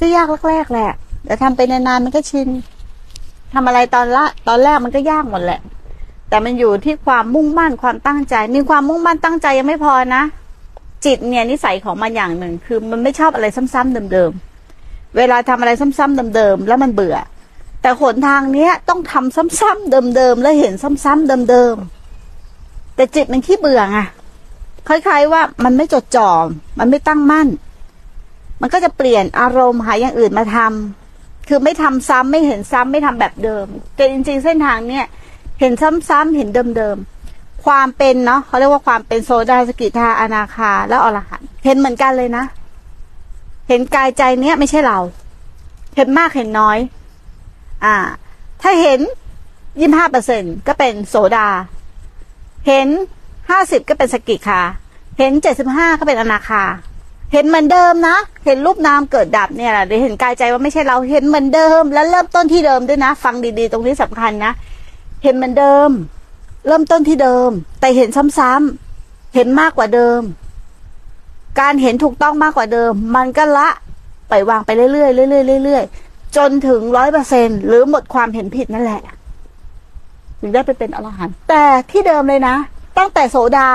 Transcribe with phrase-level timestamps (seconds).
[0.00, 0.90] จะยากแรกๆแหละ
[1.24, 2.48] แต่ทำไปนานๆมันก็ชิน
[3.52, 5.60] ทำอะไรตอนละ ตอนแรกมันก็ยากหมดแหละ
[6.28, 10.22] แต่มันอยู่ที่ความมุ่งมั่นความตั้งใจ มีความมุ่งมั่นตั้งใจยังไม่พอนะ
[11.04, 17.16] จิตเนี่ยนิสัยของมันอย่างหนึ่ง คือมันไม่ชอบอะไรซ้ำๆเดิมๆ เวลาทำอะไรซ้ำๆเดิมๆแล้วมันเบื่อ
[17.82, 20.72] แต่หนทางเนี้ยต้องทำซ้ำๆเดิมๆแล้วเห็น
[21.04, 23.98] ซ้ำๆเดิมๆ แต่จิตมันขี้เบื่อไง
[24.88, 26.30] คล้ายๆว่ามันไม่จดจ่อ
[26.78, 27.48] มันไม่ตั้งมั่น
[28.60, 35.06] มันก็จะเปลี่ยนอารมณ์หาอย่างอื่นมาทำคือไม่ทำซ้ำไม่เห็นซ้ำไม่ทำแบบเดิม แต่จริง ๆ เส้นทางเนี้ย
[35.60, 35.72] เห็น
[36.08, 42.44] ซ้ำๆเห็นเดิมๆความเป็นเนาะเขาเรียกว่าความเป็นโซดาสกิทาอนาคา แล้วอรหันเห็นเหมือนกันเลยนะ
[43.68, 44.98] เห็นกายใจเนี้ยไม่ใช่เรา
[45.96, 46.78] เห็นมากเห็นน้อย
[47.84, 47.96] อ่า
[48.62, 49.00] ถ้าเห็น
[49.80, 51.48] ยี่ห้าเปอร์เซ็นก็เป็นโสดา
[52.68, 52.88] เห็น
[53.50, 54.60] ห้าสิบก็เป็นสกิคา
[55.18, 56.62] เห็นเจ็ดสิบห้าก็เป็นอนาคา
[57.32, 58.16] เห็นเหมือนเดิมนะ
[58.46, 64.52] เห็นรูปนามเกิดดับเนี่ยแหละเห็นกายใจว่าไม่ใช่เราเห็นเหมือนเดิม แล้วเริ่มต้นที่เดิมด้วยนะ ฟังดีๆ ตรงนี้สำคัญนะ
[65.24, 65.90] เห็นเหมือนเดิม
[66.66, 68.08] เริ่มต้นที่เดิม แต่เห็น
[68.38, 70.20] ซ้ำๆเห็นมากกว่าเดิม
[71.60, 73.68] การเห็นถูกต้องมากกว่าเดิม มันก็ละ
[74.30, 79.02] ปล่อยวางไปเรื่อยๆเรื่อยๆเรื่อยๆจนถึงร้อยเปอร์เซ็นหรือหมดความเห็นผิดนั่นแหละ
[80.40, 82.56] ถึงได้ไปเป็นอรหันต์แต่ที่เดิมเลยนะ
[82.98, 83.68] ตั้งแต่โสดา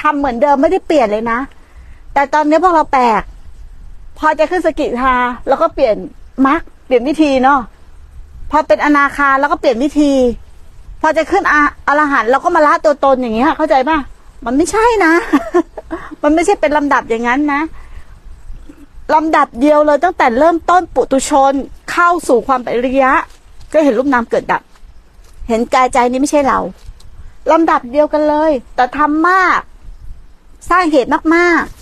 [0.00, 1.38] ทำเหมือนเดิมไม่ได้เปลี่ยนเลยนะ
[2.14, 3.22] แต่ตอนนี้พวกเราแปลก
[4.18, 5.14] พอจะขึ้นสกิทา
[5.48, 5.96] แล้วก็เปลี่ยน
[6.46, 7.60] มรรคเปลี่ยนวิธีเนาะ
[8.50, 10.12] พอเป็นอนาคาแล้วก็เปลี่ยนวิธี
[11.00, 13.98] พอจะขึ้นอาอรหันเราก็มาละตัวตนอย่างเงี้ยเข้าใจป่ะ
[14.44, 15.12] มันไม่ใช่นะ
[16.22, 17.60] มันไม่ใช่เป็นลำดับอย่างนั้นนะ
[19.14, 21.52] ลำดับเดียวเลยตั้งแต่เริ่มต้นปุตุชน
[21.92, 23.12] เข้าสู่ความเป็นริยะ
[23.72, 24.62] ก็เห็นรูปนามเกิดดับ
[25.48, 26.58] เห็นกายใจนี้ไม่ใช่เรา
[27.50, 29.60] ลำดับเดียวกันเลย แต่ทำมาก
[30.70, 31.79] สร้างเหตุมากๆ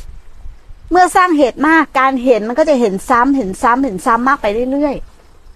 [0.91, 4.95] เมื่อสร้างเหตุมากการเห็นมันก็จะเห็นซ้ำเห็นซ้ำเห็นซ้ำมากไปเรื่อย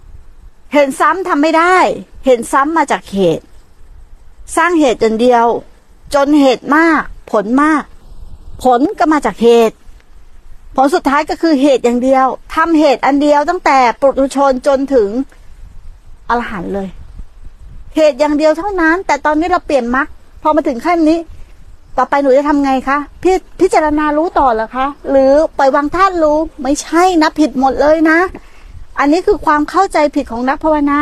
[0.07, 1.77] ๆ เห็นซ้ำทำไม่ได้
[2.25, 3.45] เห็นซ้ำมาจากเหตุ
[4.55, 5.45] สร้างเหตุจนเดียว
[6.15, 7.01] จนเหตุมาก
[7.31, 7.83] ผลมาก
[8.63, 9.75] ผลก็มาจากเหตุ
[10.75, 15.09] ผลสุดท้ายก็คือเหตุอย่างเดียวทำเหตุอันเดียวตั้งแต่ปุถุชนจนถึง
[16.29, 16.87] อรหันต์เลย
[17.95, 20.07] เหตุอย่างเดียวเท่านั้น แต่ตอนนี้เราเปลี่ยนมรรค
[20.41, 21.19] พอมาถึงขั้นนี้
[21.97, 23.25] ต่อไปหนูจะทำไงคะพ
[23.59, 28.19] พิจารณารู้ต่อเหรอคะ หรือปล่อยวางท่านรู้ไม่ใช่นะผิดหมดเลยนะ
[28.99, 31.01] อันนี้คือความเข้าใจผิดของนักภาวนา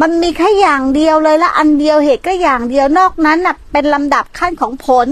[0.00, 5.08] มันมีแค่อย่างเดียวเลยและอันเดียวเหตุก็อย่างเดียวนอกนั้นน่ะ เป็นลำดับขั้นของผล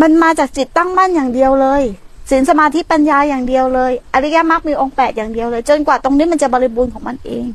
[0.00, 1.82] มันมาจากจิตตั้งมั่นอย่างเดียวเลย
[2.30, 7.46] ศีลสมาธิปัญญาอย่างเดียวเลย อริยมรรคมีองค์แปดอย่างเดียวเลย จนกว่าตรงนี้มันจะบริบูรณ์ของมันเอง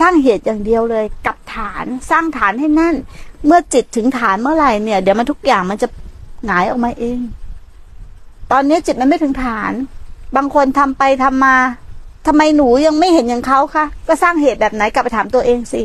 [0.00, 2.94] สร้างเหตุอย่างเดียวเลย กับฐานสร้างฐานให้แน่น
[3.46, 5.88] เมื่อจิตถึงฐานเมื่อไหร่เนี่ยเดี๋ยวมันทุกอย่างมันจะ
[6.46, 7.18] หงายออกมาเอง
[8.52, 9.72] ตอนนี้จิตมันไม่ถึงฐาน
[10.36, 11.56] บางคนทำไปทำมา
[12.26, 15.82] ทำไมหนูยังไม่เห็นอย่างเขาคะก็สร้างเหตุแบบไหนกลับไปถามตัวเองสิ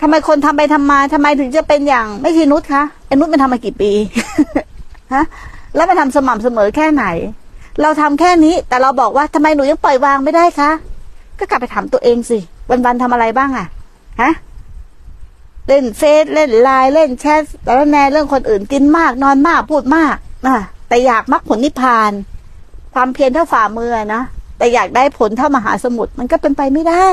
[0.00, 3.92] ทำไมคนทำไปทำมาทำไมถึงจะเป็นอย่างไม่ทีนุชคะไอ้นุชมันทำมากี่ปี
[5.14, 5.24] ฮะ
[5.74, 7.04] แล้วมันทำสม่ำเสมอแค่ไหน
[7.82, 10.70] เราทำแค่นี้ แต่เราบอกว่าทำไมหนูยังปล่อยวางไม่ได้คะ
[11.38, 12.38] ก็กลับไปถามตัวเองสิ
[12.70, 13.66] วันๆทำอะไรบ้างอะ
[14.20, 14.30] ฮะ
[15.70, 20.16] เล่นเฟซเล่นไลน์เล่นแชทแล้วแน่เรื่องคนอื่นกินมาก นอนมากพูดมาก
[20.46, 20.56] อะ
[20.88, 22.12] แต่อยากมรรคผลนิพพาน
[22.94, 24.22] ความเพียรเท่าฝ่ามือนะ
[24.58, 27.06] แต่อยากได้ผลเท่ามหาสมุทรมันก็เป็นไปไม่ได้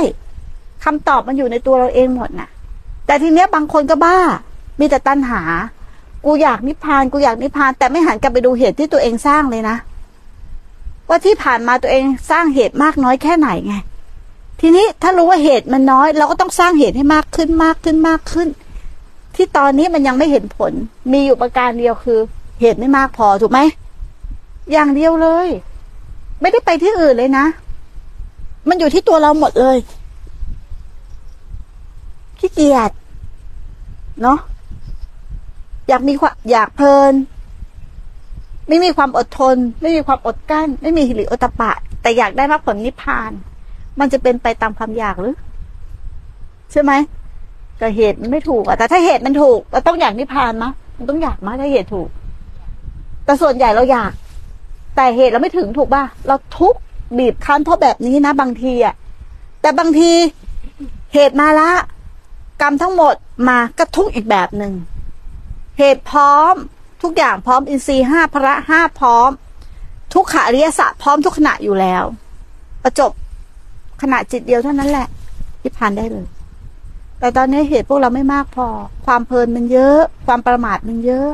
[0.84, 2.50] คำตอบมันอยู่ในตัวเราเองหมดน่ะ
[3.06, 4.18] แต่ทีเนี้ยบางคนก็บ้า
[4.80, 5.42] มีแต่ตัณหา
[6.26, 9.78] กูอยากนิพพาน กูอยากนิพพาน แต่ไม่หันกลับไปดูเหตุที่ตัวเองสร้างเลยนะ
[11.10, 13.76] ว่าที่ผ่านมาตัวเองสร้างเหตุมากน้อยแค่ไหนไง
[14.60, 18.48] ทีนี้ถ้ารู้ว่าเหตุมันน้อย เราก็ต้องสร้างเหตุให้มากขึ้นมากขึ้นมากขึ้น
[19.36, 20.72] ที่ตอนนี้มันยังไม่เห็นผล
[21.12, 22.20] มีอยู่ประการเดียวคือ
[22.62, 23.60] เหตุไม่มากพอถูกไหม
[24.72, 25.48] อย่างเดียวเลย
[26.42, 27.46] ไม่ได้ไปที่อื่นเลยนะ
[28.70, 29.78] มันอยู่ที่ตัวเราหมดเลย
[32.40, 32.92] ขี้เกียจ
[34.22, 34.40] เนาะ
[35.88, 37.14] อยากมีความอยากเพลิน
[38.68, 43.32] ไม่มีความอดทน ไม่มีความอดกั้น ไม่มีหิริโอตปะ แต่อยากได้มรรคผลนิพพาน
[44.00, 45.36] มันจะเป็นไปตามความอยากหรือ
[46.72, 46.92] ใช่ไหม
[47.82, 52.10] ก็เหตุมันไม่ถูกอะแต่ถ้าเหตุมันถูกเราต้องอยากนิพพานมะมันต้องอยากมะถ้าเหตุถูก
[53.26, 54.12] แต่ส่วนใหญ่เราอยาก
[54.96, 56.76] แต่เหตุเราไม่ถึงถูกป่ะเราทุก
[57.18, 58.96] บีบคั้นเพราะแบบนี้นะบางทีอะ
[59.62, 60.12] แต่บางที
[61.14, 61.72] เหตุมาละ
[62.62, 63.16] กรรมทั้งหมด
[63.50, 64.74] มาก็ทุกอีกแบบหนึ่ง
[65.80, 66.54] เหตุพร้อม
[67.04, 69.30] ทุกอย่างพร้อมอินทรีย์ห้าพระห้าพร้อม
[70.14, 72.04] ทุกขอริยสัจพร้อมทุกขณะอยู่แล้ว
[72.84, 73.12] ประจบ
[74.02, 75.08] ขณะจิตเดียวเท่านั้นแหละ
[75.62, 76.28] ที่ผ่านได้เลย
[77.20, 78.68] แต่ตอนนี้เหตุพวกเราไม่มากพอ
[79.06, 81.30] ความเพลินมันเยอะ ความประมาทมันเยอะ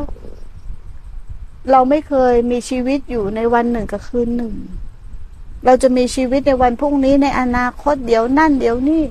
[1.72, 4.54] เราไม่เคยมีชีวิตอยู่ในวันหนึ่งกับคืนหนึ่ง
[5.66, 9.04] เราจะมีชีวิตในวันพรุ่งนี้ในอนาคตเดี๋ยวนั่นเดี๋ยวนี่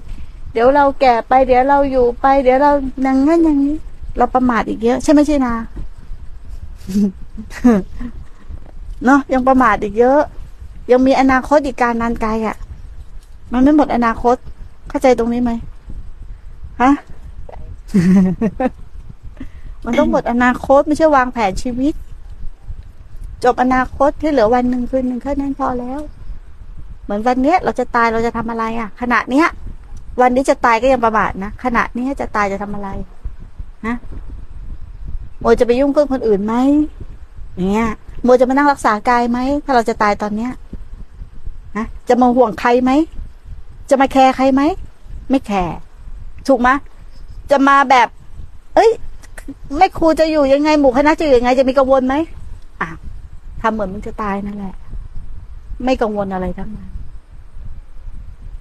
[0.52, 2.72] เดี๋ยวเราแก่ไปเดี๋ยวเราอยู่ไป เดี๋ยวเรา
[3.02, 3.76] อย่างนั้นอย่างนี้
[4.18, 5.54] เราประมาทอีกเยอะ ใช่ไหมใช่นา
[9.04, 10.20] เนาะยังประมาทอีกเยอะ
[10.90, 12.56] ยังมีอนาคตอีกการนานไกลอะ่ะ
[13.52, 14.36] มันไม่หมดอนาคต
[14.88, 15.52] เข้าใจตรงนี้ไหม
[16.80, 16.92] ฮะ
[19.84, 21.94] มันต้องหมดอนาคตไม่ใช่วางแผนชีวิต
[23.44, 26.00] จบอนาคตที่เหลือวันหนึ่งคืนหนึ่งแค่นั้นพอแล้ว
[27.04, 29.46] เหมือนวันเนี้ย เราจะตายเราจะทำอะไรอะ่ะ ขณะเนี้ย
[30.20, 32.88] วันนี้จะตายก็ยังประมาทนะขณะนี้จะตายจะทำอะไร
[33.86, 33.96] นะ
[35.40, 36.54] โมจะไปยุ่งเรื่องคนอื่นไหม
[37.54, 37.88] อย่างเงี้ย
[38.22, 40.50] โมจะมานั่งรักษากายไหมถ้าเราจะตายตอนเนี้ย
[41.76, 42.90] นะจะมาห่วงใครไหม
[43.92, 44.62] จะมาแคร์ใครไหม
[45.30, 45.76] ไม่แคร์
[46.48, 46.68] ถูกไหม
[47.50, 48.08] จะมาแบบ
[48.74, 48.90] เอ้ย
[49.78, 52.14] ไม่ครูจะอยู่ยังไง หมู่คณะจะอยู่ยังไง จะมีกังวลไหม
[52.80, 52.88] อะ
[53.60, 54.74] ทำเหมือนมึงจะตายนั่นแหละ
[55.84, 56.88] ไม่กังวลอะไรทั้งนั้น